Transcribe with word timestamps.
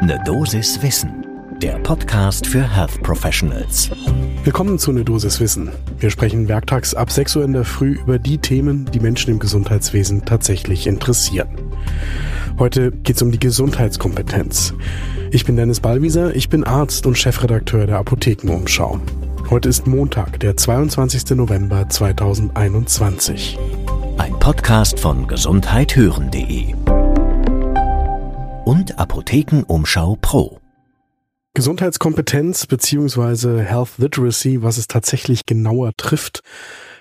Ne 0.00 0.16
Dosis 0.24 0.80
Wissen, 0.80 1.26
der 1.60 1.72
Podcast 1.80 2.46
für 2.46 2.62
Health 2.62 3.02
Professionals. 3.02 3.90
Willkommen 4.44 4.78
zu 4.78 4.92
Ne 4.92 5.04
Dosis 5.04 5.40
Wissen. 5.40 5.72
Wir 5.98 6.10
sprechen 6.10 6.46
werktags 6.46 6.94
ab 6.94 7.10
6 7.10 7.36
Uhr 7.36 7.44
in 7.44 7.52
der 7.52 7.64
Früh 7.64 7.94
über 7.94 8.20
die 8.20 8.38
Themen, 8.38 8.88
die 8.92 9.00
Menschen 9.00 9.32
im 9.32 9.40
Gesundheitswesen 9.40 10.24
tatsächlich 10.24 10.86
interessieren. 10.86 11.48
Heute 12.60 12.92
geht 12.92 13.16
es 13.16 13.22
um 13.22 13.32
die 13.32 13.40
Gesundheitskompetenz. 13.40 14.72
Ich 15.32 15.44
bin 15.44 15.56
Dennis 15.56 15.80
Ballwieser, 15.80 16.34
ich 16.36 16.48
bin 16.48 16.62
Arzt 16.62 17.04
und 17.04 17.18
Chefredakteur 17.18 17.86
der 17.86 17.98
Apothekenumschau. 17.98 19.00
Heute 19.50 19.68
ist 19.68 19.88
Montag, 19.88 20.38
der 20.38 20.56
22. 20.56 21.36
November 21.36 21.88
2021. 21.88 23.58
Ein 24.16 24.38
Podcast 24.38 25.00
von 25.00 25.26
gesundheithören.de 25.26 26.74
und 28.68 28.98
Apothekenumschau 28.98 30.18
Pro. 30.20 30.60
Gesundheitskompetenz 31.54 32.66
beziehungsweise 32.66 33.62
Health 33.62 33.96
Literacy, 33.96 34.62
was 34.62 34.76
es 34.76 34.88
tatsächlich 34.88 35.46
genauer 35.46 35.92
trifft, 35.96 36.40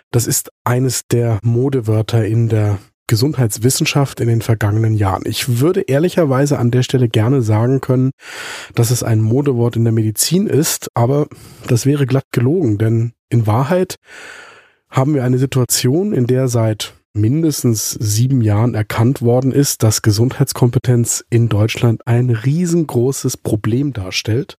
das 0.09 0.27
ist 0.27 0.49
eines 0.63 1.07
der 1.11 1.39
Modewörter 1.43 2.25
in 2.25 2.47
der 2.47 2.79
Gesundheitswissenschaft 3.07 4.21
in 4.21 4.29
den 4.29 4.41
vergangenen 4.41 4.93
Jahren. 4.93 5.23
Ich 5.25 5.59
würde 5.59 5.81
ehrlicherweise 5.81 6.57
an 6.57 6.71
der 6.71 6.83
Stelle 6.83 7.09
gerne 7.09 7.41
sagen 7.41 7.81
können, 7.81 8.11
dass 8.73 8.89
es 8.89 9.03
ein 9.03 9.19
Modewort 9.19 9.75
in 9.75 9.83
der 9.83 9.91
Medizin 9.91 10.47
ist, 10.47 10.87
aber 10.93 11.27
das 11.67 11.85
wäre 11.85 12.05
glatt 12.05 12.27
gelogen, 12.31 12.77
denn 12.77 13.11
in 13.27 13.45
Wahrheit 13.45 13.97
haben 14.89 15.13
wir 15.13 15.25
eine 15.25 15.37
Situation, 15.37 16.13
in 16.13 16.27
der 16.27 16.47
seit 16.47 16.93
mindestens 17.17 17.91
sieben 17.91 18.41
Jahren 18.41 18.75
erkannt 18.75 19.21
worden 19.21 19.51
ist, 19.51 19.83
dass 19.83 20.01
Gesundheitskompetenz 20.01 21.25
in 21.29 21.49
Deutschland 21.49 22.07
ein 22.07 22.29
riesengroßes 22.29 23.37
Problem 23.37 23.93
darstellt. 23.93 24.57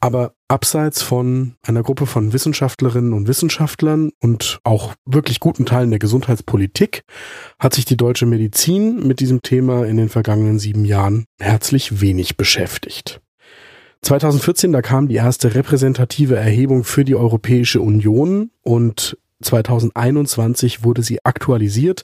Aber 0.00 0.34
abseits 0.48 1.00
von 1.00 1.54
einer 1.62 1.82
Gruppe 1.82 2.04
von 2.04 2.32
Wissenschaftlerinnen 2.32 3.14
und 3.14 3.26
Wissenschaftlern 3.26 4.10
und 4.20 4.60
auch 4.62 4.94
wirklich 5.06 5.40
guten 5.40 5.64
Teilen 5.64 5.90
der 5.90 5.98
Gesundheitspolitik 5.98 7.04
hat 7.58 7.74
sich 7.74 7.86
die 7.86 7.96
deutsche 7.96 8.26
Medizin 8.26 9.06
mit 9.06 9.20
diesem 9.20 9.40
Thema 9.40 9.86
in 9.86 9.96
den 9.96 10.10
vergangenen 10.10 10.58
sieben 10.58 10.84
Jahren 10.84 11.24
herzlich 11.40 12.02
wenig 12.02 12.36
beschäftigt. 12.36 13.22
2014, 14.02 14.72
da 14.72 14.82
kam 14.82 15.08
die 15.08 15.14
erste 15.14 15.54
repräsentative 15.54 16.36
Erhebung 16.36 16.84
für 16.84 17.04
die 17.04 17.14
Europäische 17.14 17.80
Union 17.80 18.50
und 18.60 19.16
2021 19.44 20.82
wurde 20.82 21.02
sie 21.02 21.24
aktualisiert. 21.24 22.02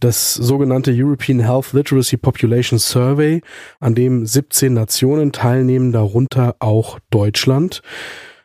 Das 0.00 0.34
sogenannte 0.34 0.92
European 0.94 1.40
Health 1.40 1.72
Literacy 1.72 2.16
Population 2.16 2.78
Survey, 2.78 3.42
an 3.80 3.94
dem 3.94 4.26
17 4.26 4.72
Nationen 4.72 5.32
teilnehmen, 5.32 5.92
darunter 5.92 6.56
auch 6.58 6.98
Deutschland. 7.10 7.82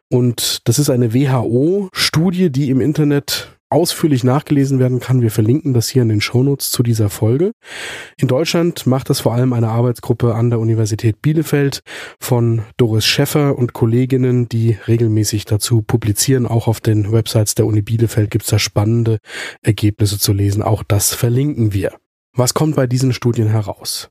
Und 0.10 0.68
das 0.68 0.78
ist 0.78 0.90
eine 0.90 1.14
WHO-Studie, 1.14 2.52
die 2.52 2.70
im 2.70 2.82
Internet 2.82 3.58
ausführlich 3.74 4.24
nachgelesen 4.24 4.80
werden 4.80 5.00
kann. 5.00 5.22
Wir 5.22 5.32
verlinken 5.32 5.74
das 5.74 5.90
hier 5.90 6.04
in 6.04 6.10
den 6.10 6.22
Shownotes 6.22 6.72
zu 6.72 6.84
dieser 6.84 7.10
Folge. 7.10 7.54
In 8.18 8.28
Deutschland 8.28 8.86
macht 8.86 9.10
das 9.10 9.22
vor 9.22 9.34
allem 9.34 9.52
eine 9.52 9.70
Arbeitsgruppe 9.70 10.36
an 10.36 10.52
der 10.52 10.60
Universität 10.60 11.22
Bielefeld 11.22 11.82
von 12.20 12.62
Doris 12.78 13.06
Schäffer 13.06 13.58
und 13.58 13.74
Kolleginnen, 13.74 14.48
die 14.48 14.78
regelmäßig 14.88 15.46
dazu 15.46 15.82
publizieren. 15.82 16.46
Auch 16.46 16.68
auf 16.68 16.80
den 16.80 17.12
Websites 17.12 17.56
der 17.56 17.66
Uni 17.66 17.82
Bielefeld 17.82 18.30
gibt 18.30 18.44
es 18.44 18.52
da 18.52 18.60
spannende 18.60 19.18
Ergebnisse 19.64 20.20
zu 20.20 20.34
lesen. 20.34 20.62
Auch 20.62 20.84
das 20.84 21.14
verlinken 21.14 21.74
wir. 21.74 21.94
Was 22.36 22.54
kommt 22.54 22.76
bei 22.76 22.88
diesen 22.88 23.12
Studien 23.12 23.48
heraus? 23.48 24.10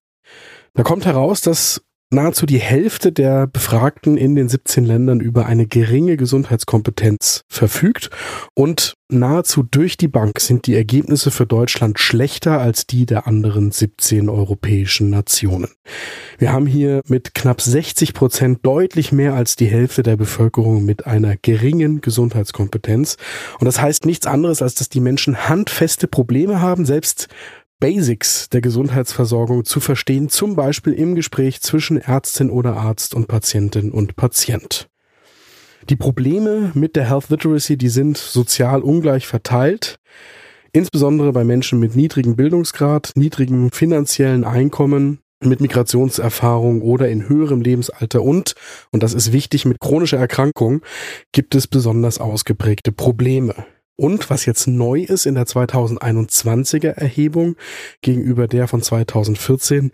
Da 0.75 0.83
kommt 0.83 1.07
heraus, 1.07 1.41
dass 1.41 1.83
nahezu 2.13 2.47
die 2.47 2.59
Hälfte 2.59 3.13
der 3.13 3.47
Befragten 3.47 4.17
in 4.17 4.35
den 4.35 4.49
17 4.49 4.85
Ländern 4.85 5.21
über 5.21 5.47
eine 5.47 5.67
geringe 5.67 6.17
Gesundheitskompetenz 6.17 7.43
verfügt 7.49 8.11
und 8.55 8.95
nahezu 9.09 9.63
durch 9.63 9.97
die 9.97 10.09
Bank 10.09 10.41
sind 10.41 10.67
die 10.67 10.75
Ergebnisse 10.75 11.31
für 11.31 11.47
Deutschland 11.47 11.99
schlechter 11.99 12.61
als 12.61 12.87
die 12.87 13.07
der 13.07 13.27
anderen 13.27 13.71
17 13.71 14.29
europäischen 14.29 15.11
Nationen. 15.11 15.69
Wir 16.39 16.53
haben 16.53 16.67
hier 16.67 17.03
mit 17.07 17.35
knapp 17.35 17.61
60 17.61 18.15
Prozent 18.15 18.61
deutlich 18.63 19.13
mehr 19.13 19.35
als 19.35 19.57
die 19.57 19.67
Hälfte 19.67 20.03
der 20.03 20.17
Bevölkerung 20.17 20.85
mit 20.85 21.07
einer 21.07 21.37
geringen 21.37 22.01
Gesundheitskompetenz. 22.01 23.17
Und 23.59 23.67
das 23.67 23.81
heißt 23.81 24.07
nichts 24.07 24.27
anderes, 24.27 24.63
als 24.63 24.75
dass 24.75 24.89
die 24.89 25.01
Menschen 25.01 25.49
handfeste 25.49 26.09
Probleme 26.09 26.61
haben, 26.61 26.87
selbst 26.87 27.29
Basics 27.83 28.49
der 28.49 28.61
Gesundheitsversorgung 28.61 29.65
zu 29.65 29.81
verstehen, 29.81 30.29
zum 30.29 30.55
Beispiel 30.55 30.93
im 30.93 31.17
Gespräch 31.17 31.63
zwischen 31.63 31.97
Ärztin 31.97 32.49
oder 32.49 32.77
Arzt 32.77 33.13
und 33.13 33.27
Patientin 33.27 33.91
und 33.91 34.15
Patient. 34.15 34.89
Die 35.91 35.97
Probleme 35.97 36.71
mit 36.75 36.95
der 36.95 37.11
Health 37.11 37.31
Literacy, 37.31 37.77
die 37.77 37.89
sind 37.89 38.19
sozial 38.19 38.83
ungleich 38.83 39.27
verteilt, 39.27 39.97
insbesondere 40.73 41.33
bei 41.33 41.43
Menschen 41.43 41.81
mit 41.81 41.97
niedrigem 41.97 42.37
Bildungsgrad, 42.37 43.15
niedrigem 43.17 43.73
finanziellen 43.73 44.45
Einkommen, 44.45 45.19
mit 45.41 45.61
Migrationserfahrung 45.61 46.83
oder 46.83 47.09
in 47.09 47.29
höherem 47.29 47.63
Lebensalter 47.63 48.23
und, 48.23 48.55
und 48.93 49.03
das 49.03 49.13
ist 49.13 49.33
wichtig, 49.33 49.65
mit 49.65 49.81
chronischer 49.81 50.19
Erkrankung 50.19 50.83
gibt 51.33 51.57
es 51.57 51.67
besonders 51.67 52.21
ausgeprägte 52.21 52.93
Probleme. 52.93 53.57
Und 54.03 54.31
was 54.31 54.47
jetzt 54.47 54.67
neu 54.67 55.03
ist 55.03 55.27
in 55.27 55.37
der 55.37 55.47
2021er 55.47 56.89
Erhebung 56.89 57.55
gegenüber 58.01 58.49
der 58.49 58.67
von 58.67 58.83
2014, 58.83 59.93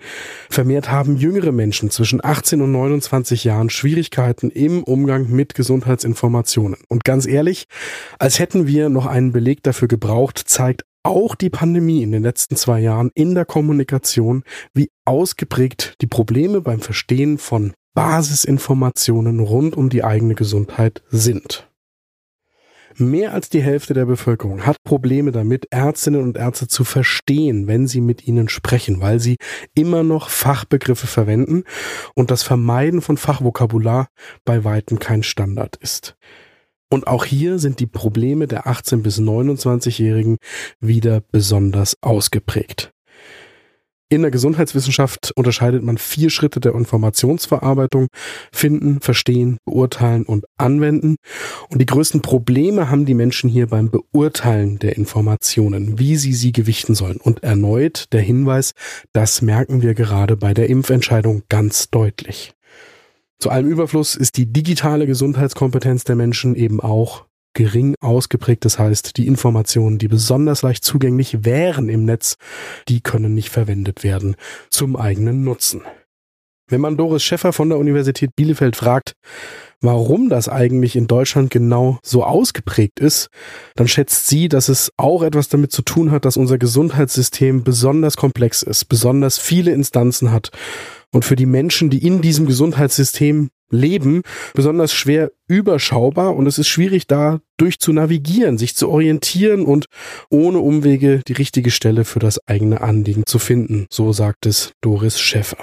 vermehrt 0.48 0.90
haben 0.90 1.18
jüngere 1.18 1.52
Menschen 1.52 1.90
zwischen 1.90 2.24
18 2.24 2.62
und 2.62 2.72
29 2.72 3.44
Jahren 3.44 3.68
Schwierigkeiten 3.68 4.48
im 4.48 4.82
Umgang 4.82 5.28
mit 5.28 5.54
Gesundheitsinformationen. 5.54 6.78
Und 6.88 7.04
ganz 7.04 7.26
ehrlich, 7.26 7.66
als 8.18 8.38
hätten 8.38 8.66
wir 8.66 8.88
noch 8.88 9.04
einen 9.04 9.32
Beleg 9.32 9.62
dafür 9.62 9.88
gebraucht, 9.88 10.38
zeigt 10.38 10.86
auch 11.02 11.34
die 11.34 11.50
Pandemie 11.50 12.02
in 12.02 12.10
den 12.10 12.22
letzten 12.22 12.56
zwei 12.56 12.80
Jahren 12.80 13.10
in 13.12 13.34
der 13.34 13.44
Kommunikation, 13.44 14.42
wie 14.72 14.88
ausgeprägt 15.04 15.96
die 16.00 16.06
Probleme 16.06 16.62
beim 16.62 16.80
Verstehen 16.80 17.36
von 17.36 17.74
Basisinformationen 17.92 19.40
rund 19.40 19.76
um 19.76 19.90
die 19.90 20.02
eigene 20.02 20.34
Gesundheit 20.34 21.02
sind. 21.10 21.67
Mehr 23.00 23.32
als 23.32 23.48
die 23.48 23.62
Hälfte 23.62 23.94
der 23.94 24.06
Bevölkerung 24.06 24.66
hat 24.66 24.82
Probleme 24.82 25.30
damit, 25.30 25.68
Ärztinnen 25.70 26.20
und 26.20 26.36
Ärzte 26.36 26.66
zu 26.66 26.82
verstehen, 26.82 27.68
wenn 27.68 27.86
sie 27.86 28.00
mit 28.00 28.26
ihnen 28.26 28.48
sprechen, 28.48 29.00
weil 29.00 29.20
sie 29.20 29.36
immer 29.74 30.02
noch 30.02 30.30
Fachbegriffe 30.30 31.06
verwenden 31.06 31.62
und 32.16 32.32
das 32.32 32.42
Vermeiden 32.42 33.00
von 33.00 33.16
Fachvokabular 33.16 34.08
bei 34.44 34.64
weitem 34.64 34.98
kein 34.98 35.22
Standard 35.22 35.76
ist. 35.76 36.16
Und 36.90 37.06
auch 37.06 37.24
hier 37.24 37.60
sind 37.60 37.78
die 37.78 37.86
Probleme 37.86 38.48
der 38.48 38.66
18 38.66 39.04
bis 39.04 39.20
29-Jährigen 39.20 40.38
wieder 40.80 41.20
besonders 41.20 41.96
ausgeprägt. 42.00 42.90
In 44.10 44.22
der 44.22 44.30
Gesundheitswissenschaft 44.30 45.32
unterscheidet 45.36 45.82
man 45.82 45.98
vier 45.98 46.30
Schritte 46.30 46.60
der 46.60 46.74
Informationsverarbeitung. 46.74 48.06
Finden, 48.50 49.02
verstehen, 49.02 49.58
beurteilen 49.66 50.24
und 50.24 50.46
anwenden. 50.56 51.16
Und 51.68 51.82
die 51.82 51.86
größten 51.86 52.22
Probleme 52.22 52.88
haben 52.88 53.04
die 53.04 53.12
Menschen 53.12 53.50
hier 53.50 53.66
beim 53.66 53.90
Beurteilen 53.90 54.78
der 54.78 54.96
Informationen, 54.96 55.98
wie 55.98 56.16
sie 56.16 56.32
sie 56.32 56.52
gewichten 56.52 56.94
sollen. 56.94 57.18
Und 57.18 57.42
erneut 57.42 58.06
der 58.12 58.22
Hinweis, 58.22 58.72
das 59.12 59.42
merken 59.42 59.82
wir 59.82 59.92
gerade 59.92 60.38
bei 60.38 60.54
der 60.54 60.70
Impfentscheidung 60.70 61.42
ganz 61.50 61.90
deutlich. 61.90 62.54
Zu 63.38 63.50
allem 63.50 63.68
Überfluss 63.68 64.16
ist 64.16 64.38
die 64.38 64.52
digitale 64.52 65.06
Gesundheitskompetenz 65.06 66.04
der 66.04 66.16
Menschen 66.16 66.56
eben 66.56 66.80
auch 66.80 67.27
gering 67.58 67.96
ausgeprägt. 68.00 68.64
Das 68.64 68.78
heißt, 68.78 69.16
die 69.16 69.26
Informationen, 69.26 69.98
die 69.98 70.06
besonders 70.06 70.62
leicht 70.62 70.84
zugänglich 70.84 71.44
wären 71.44 71.88
im 71.88 72.04
Netz, 72.04 72.36
die 72.86 73.00
können 73.00 73.34
nicht 73.34 73.50
verwendet 73.50 74.04
werden 74.04 74.36
zum 74.70 74.94
eigenen 74.94 75.42
Nutzen. 75.42 75.82
Wenn 76.70 76.80
man 76.80 76.96
Doris 76.96 77.24
Schäffer 77.24 77.52
von 77.52 77.68
der 77.68 77.78
Universität 77.78 78.36
Bielefeld 78.36 78.76
fragt, 78.76 79.14
warum 79.80 80.28
das 80.28 80.48
eigentlich 80.48 80.94
in 80.94 81.08
Deutschland 81.08 81.50
genau 81.50 81.98
so 82.04 82.22
ausgeprägt 82.22 83.00
ist, 83.00 83.28
dann 83.74 83.88
schätzt 83.88 84.28
sie, 84.28 84.48
dass 84.48 84.68
es 84.68 84.92
auch 84.96 85.22
etwas 85.22 85.48
damit 85.48 85.72
zu 85.72 85.82
tun 85.82 86.12
hat, 86.12 86.24
dass 86.24 86.36
unser 86.36 86.58
Gesundheitssystem 86.58 87.64
besonders 87.64 88.16
komplex 88.16 88.62
ist, 88.62 88.84
besonders 88.84 89.38
viele 89.38 89.72
Instanzen 89.72 90.30
hat 90.30 90.52
und 91.12 91.24
für 91.24 91.36
die 91.36 91.46
Menschen, 91.46 91.90
die 91.90 92.06
in 92.06 92.20
diesem 92.20 92.46
Gesundheitssystem 92.46 93.48
leben, 93.70 94.22
besonders 94.54 94.92
schwer 94.92 95.30
überschaubar 95.46 96.34
und 96.36 96.46
es 96.46 96.58
ist 96.58 96.68
schwierig 96.68 97.06
da 97.06 97.40
durch 97.56 97.78
zu 97.78 97.92
navigieren, 97.92 98.58
sich 98.58 98.76
zu 98.76 98.88
orientieren 98.88 99.64
und 99.64 99.86
ohne 100.30 100.58
Umwege 100.58 101.22
die 101.26 101.32
richtige 101.32 101.70
Stelle 101.70 102.04
für 102.04 102.18
das 102.18 102.46
eigene 102.46 102.80
Anliegen 102.80 103.24
zu 103.26 103.38
finden, 103.38 103.86
so 103.90 104.12
sagt 104.12 104.46
es 104.46 104.72
Doris 104.80 105.20
Schäffer. 105.20 105.58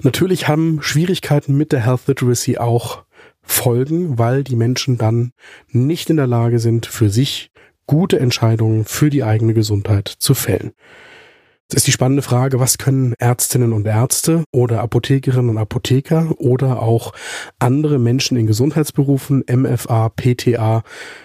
Natürlich 0.00 0.48
haben 0.48 0.82
Schwierigkeiten 0.82 1.56
mit 1.56 1.72
der 1.72 1.84
Health 1.84 2.06
Literacy 2.08 2.58
auch 2.58 3.04
Folgen, 3.42 4.18
weil 4.18 4.42
die 4.42 4.56
Menschen 4.56 4.98
dann 4.98 5.32
nicht 5.68 6.10
in 6.10 6.16
der 6.16 6.26
Lage 6.26 6.58
sind, 6.58 6.86
für 6.86 7.10
sich 7.10 7.50
gute 7.86 8.18
Entscheidungen 8.18 8.84
für 8.84 9.10
die 9.10 9.22
eigene 9.22 9.54
Gesundheit 9.54 10.08
zu 10.08 10.34
fällen. 10.34 10.72
Es 11.70 11.78
ist 11.78 11.86
die 11.86 11.92
spannende 11.92 12.22
Frage, 12.22 12.60
was 12.60 12.78
können 12.78 13.14
Ärztinnen 13.18 13.72
und 13.72 13.86
Ärzte 13.86 14.44
oder 14.52 14.80
Apothekerinnen 14.82 15.50
und 15.50 15.58
Apotheker 15.58 16.38
oder 16.38 16.82
auch 16.82 17.12
andere 17.58 17.98
Menschen 17.98 18.36
in 18.36 18.46
Gesundheitsberufen, 18.46 19.44
MFA, 19.50 20.10
PTA, 20.10 20.82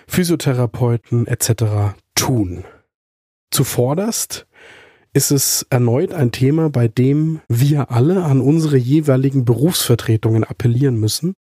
Physiotherapeuten 0.08 1.28
etc. 1.28 1.96
tun? 2.16 2.64
Zuvorderst 3.52 4.48
ist 5.14 5.32
es 5.32 5.66
erneut 5.70 6.14
ein 6.14 6.32
Thema, 6.32 6.70
bei 6.70 6.88
dem 6.88 7.42
wir 7.48 7.92
alle 7.92 8.24
an 8.24 8.42
unsere 8.42 8.78
jeweiligen 8.78 9.46
Berufsvertretungen 9.46 10.44
appellieren 10.44 11.00
müssen, 11.00 11.34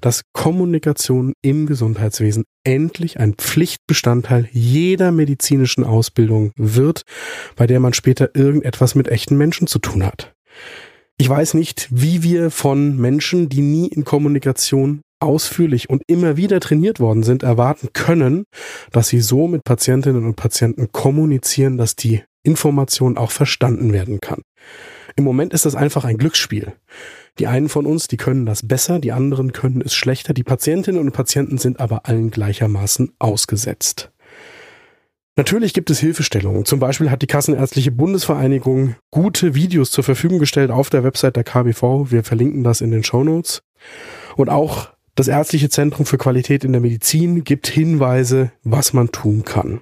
dass 0.00 0.22
Kommunikation 0.32 1.34
im 1.42 1.66
Gesundheitswesen 1.66 2.44
endlich 2.64 3.20
ein 3.20 3.34
Pflichtbestandteil 3.34 4.48
jeder 4.52 5.12
medizinischen 5.12 5.84
Ausbildung 5.84 6.52
wird, 6.56 7.02
bei 7.56 7.66
der 7.66 7.80
man 7.80 7.92
später 7.92 8.30
irgendetwas 8.34 8.94
mit 8.94 9.08
echten 9.08 9.36
Menschen 9.36 9.66
zu 9.66 9.78
tun 9.78 10.04
hat. 10.04 10.32
Ich 11.18 11.28
weiß 11.28 11.54
nicht, 11.54 11.88
wie 11.90 12.22
wir 12.22 12.50
von 12.50 12.96
Menschen, 12.96 13.50
die 13.50 13.60
nie 13.60 13.88
in 13.88 14.04
Kommunikation 14.04 15.02
ausführlich 15.20 15.90
und 15.90 16.02
immer 16.06 16.38
wieder 16.38 16.60
trainiert 16.60 16.98
worden 16.98 17.22
sind, 17.22 17.42
erwarten 17.42 17.90
können, 17.92 18.44
dass 18.90 19.08
sie 19.08 19.20
so 19.20 19.46
mit 19.46 19.62
Patientinnen 19.64 20.24
und 20.24 20.36
Patienten 20.36 20.92
kommunizieren, 20.92 21.76
dass 21.76 21.94
die 21.94 22.22
Information 22.42 23.16
auch 23.16 23.30
verstanden 23.30 23.92
werden 23.92 24.20
kann. 24.20 24.42
Im 25.16 25.24
Moment 25.24 25.52
ist 25.52 25.66
das 25.66 25.74
einfach 25.74 26.04
ein 26.04 26.18
Glücksspiel. 26.18 26.72
Die 27.38 27.46
einen 27.46 27.68
von 27.68 27.86
uns, 27.86 28.08
die 28.08 28.16
können 28.16 28.46
das 28.46 28.66
besser, 28.66 28.98
die 28.98 29.12
anderen 29.12 29.52
können 29.52 29.82
es 29.84 29.94
schlechter, 29.94 30.34
die 30.34 30.42
Patientinnen 30.42 31.00
und 31.00 31.12
Patienten 31.12 31.58
sind 31.58 31.80
aber 31.80 32.06
allen 32.06 32.30
gleichermaßen 32.30 33.12
ausgesetzt. 33.18 34.10
Natürlich 35.36 35.72
gibt 35.72 35.90
es 35.90 36.00
Hilfestellungen. 36.00 36.64
Zum 36.64 36.80
Beispiel 36.80 37.10
hat 37.10 37.22
die 37.22 37.26
Kassenärztliche 37.26 37.92
Bundesvereinigung 37.92 38.96
gute 39.10 39.54
Videos 39.54 39.90
zur 39.90 40.04
Verfügung 40.04 40.38
gestellt 40.38 40.70
auf 40.70 40.90
der 40.90 41.04
Website 41.04 41.36
der 41.36 41.44
KBV. 41.44 42.10
Wir 42.10 42.24
verlinken 42.24 42.64
das 42.64 42.80
in 42.80 42.90
den 42.90 43.04
Show 43.04 43.24
Notes. 43.24 43.62
Und 44.36 44.50
auch 44.50 44.90
das 45.14 45.28
Ärztliche 45.28 45.70
Zentrum 45.70 46.04
für 46.04 46.18
Qualität 46.18 46.64
in 46.64 46.72
der 46.72 46.80
Medizin 46.80 47.44
gibt 47.44 47.68
Hinweise, 47.68 48.52
was 48.64 48.92
man 48.92 49.12
tun 49.12 49.44
kann. 49.44 49.80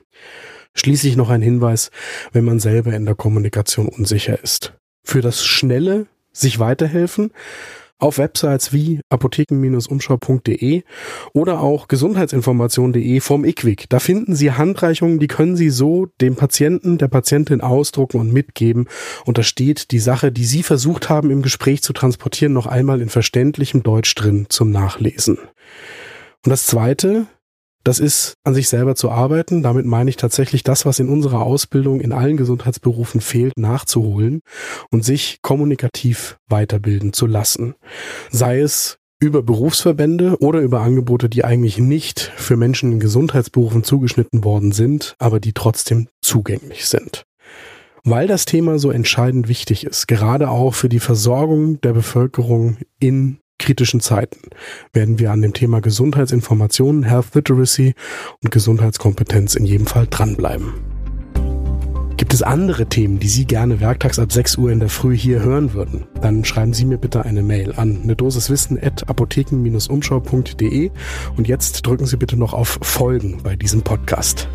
Schließlich 0.75 1.17
noch 1.17 1.31
ein 1.31 1.43
Hinweis, 1.43 1.91
wenn 2.33 2.45
man 2.45 2.61
selber 2.61 2.93
in 2.95 3.05
der 3.05 3.15
Kommunikation 3.15 3.89
unsicher 3.89 4.43
ist. 4.43 4.75
Für 5.05 5.21
das 5.21 5.45
schnelle 5.45 6.07
sich 6.33 6.59
weiterhelfen 6.59 7.33
auf 7.99 8.19
Websites 8.19 8.73
wie 8.73 9.01
apotheken-umschau.de 9.11 10.83
oder 11.33 11.61
auch 11.61 11.89
gesundheitsinformation.de 11.89 13.21
vom 13.21 13.45
IQWIC. 13.45 13.87
Da 13.89 13.99
finden 13.99 14.37
Sie 14.37 14.53
Handreichungen, 14.53 15.19
die 15.19 15.27
können 15.27 15.57
Sie 15.57 15.71
so 15.71 16.07
dem 16.21 16.37
Patienten, 16.37 16.99
der 16.99 17.09
Patientin 17.09 17.61
ausdrucken 17.61 18.21
und 18.21 18.33
mitgeben. 18.33 18.89
Und 19.25 19.39
da 19.39 19.43
steht 19.43 19.91
die 19.91 19.99
Sache, 19.99 20.31
die 20.31 20.45
Sie 20.45 20.63
versucht 20.63 21.09
haben 21.09 21.31
im 21.31 21.43
Gespräch 21.43 21.83
zu 21.83 21.93
transportieren, 21.93 22.53
noch 22.53 22.67
einmal 22.67 23.01
in 23.01 23.09
verständlichem 23.09 23.83
Deutsch 23.83 24.15
drin 24.15 24.47
zum 24.49 24.71
Nachlesen. 24.71 25.39
Und 26.45 26.51
das 26.51 26.67
Zweite, 26.67 27.27
das 27.89 28.01
ist 28.01 28.35
an 28.45 28.53
sich 28.53 28.69
selber 28.69 28.97
zu 28.97 29.11
arbeiten. 29.11 29.63
Damit 29.63 29.87
meine 29.87 30.11
ich 30.11 30.17
tatsächlich 30.17 30.63
das, 30.63 30.85
was 30.85 30.99
in 30.99 31.09
unserer 31.09 31.41
Ausbildung 31.41 32.01
in 32.01 32.13
allen 32.13 32.37
Gesundheitsberufen 32.37 33.23
fehlt, 33.23 33.55
nachzuholen 33.57 34.43
und 34.91 35.07
sich 35.07 35.39
kommunikativ 35.41 36.37
weiterbilden 36.49 37.15
zu 37.15 37.27
lassen. 37.27 37.77
Sei 38.31 38.61
es 38.61 38.99
über 39.21 39.43
Berufsverbände 39.43 40.37
oder 40.41 40.61
über 40.61 40.83
Angebote, 40.83 41.31
die 41.31 41.47
eigentlich 41.47 41.79
nicht 41.79 42.21
für 42.37 42.59
Menschen 42.59 42.93
in 42.93 43.01
Gesundheitsberufen 43.01 43.83
zugeschnitten 43.85 44.45
worden 44.45 44.73
sind, 44.73 45.15
aber 45.19 45.41
die 45.41 45.55
trotzdem 45.55 46.09
zugänglich 46.21 46.87
sind. 46.87 47.25
Weil 48.05 48.27
das 48.27 48.45
Thema 48.45 48.79
so 48.79 48.91
entscheidend 48.91 49.49
wichtig 49.49 49.85
ist, 49.85 50.09
gerade 50.09 50.51
auch 50.51 50.75
für 50.75 50.91
die 50.91 51.01
Versorgung 51.01 51.81
der 51.81 51.95
Bevölkerung 51.95 52.77
in 53.01 53.39
kritischen 53.59 54.01
Zeiten 54.01 54.41
werden 54.93 55.19
wir 55.19 55.33
an 55.33 55.43
dem 55.43 55.53
Thema 55.53 55.81
Gesundheitsinformationen, 55.81 57.03
Health 57.03 57.35
Literacy 57.35 57.95
und 58.43 58.51
Gesundheitskompetenz 58.51 59.55
in 59.55 59.65
jedem 59.65 59.87
Fall 59.87 60.07
dranbleiben. 60.09 60.75
Gibt 62.19 62.35
es 62.35 62.43
andere 62.43 62.87
Themen, 62.87 63.21
die 63.21 63.29
Sie 63.29 63.45
gerne 63.47 63.81
werktags 63.81 64.19
ab 64.19 64.33
6 64.33 64.59
Uhr 64.59 64.73
in 64.73 64.81
der 64.81 64.89
Früh 64.89 65.17
hier 65.17 65.41
hören 65.41 65.73
würden? 65.73 66.05
Dann 66.21 66.45
schreiben 66.45 66.75
Sie 66.75 66.85
mir 66.85 66.99
bitte 66.99 67.25
eine 67.25 67.43
Mail 67.43 67.73
an 67.77 68.01
eine 68.03 68.17
apotheken-umschau.de 69.09 70.91
und 71.37 71.49
jetzt 71.49 71.87
drücken 71.87 72.07
Sie 72.07 72.17
bitte 72.17 72.37
noch 72.37 72.53
auf 72.55 72.81
Folgen 72.83 73.41
bei 73.45 73.55
diesem 73.55 73.83
Podcast. 73.83 74.49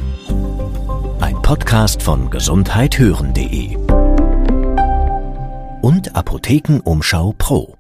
Ein 1.22 1.42
Podcast 1.42 2.04
von 2.04 2.30
gesundheithören.de 2.30 3.78
und 5.82 6.16
Apothekenumschau 6.16 7.34
Pro. 7.38 7.78